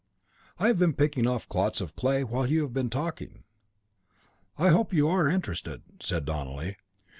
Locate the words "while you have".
2.23-2.73